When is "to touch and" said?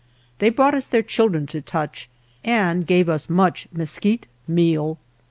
1.45-2.87